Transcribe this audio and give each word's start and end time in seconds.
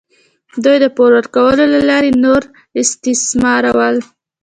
دوی 0.63 0.77
د 0.83 0.85
پور 0.95 1.09
ورکولو 1.17 1.63
له 1.73 1.79
لارې 1.89 2.11
نور 2.23 2.41
استثمارول. 2.81 3.97